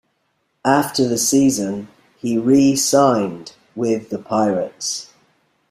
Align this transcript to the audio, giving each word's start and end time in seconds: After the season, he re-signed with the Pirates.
After 0.65 1.07
the 1.07 1.19
season, 1.19 1.87
he 2.17 2.35
re-signed 2.35 3.53
with 3.75 4.09
the 4.09 4.17
Pirates. 4.17 5.13